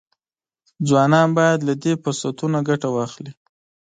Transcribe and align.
ځوانان 0.87 1.29
باید 1.37 1.59
له 1.67 1.73
دې 1.83 1.93
فرصتونو 2.01 2.57
ګټه 2.69 2.87
واخلي. 2.91 3.31